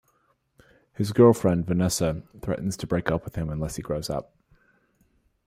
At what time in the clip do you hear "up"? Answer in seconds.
3.11-3.23, 4.09-4.35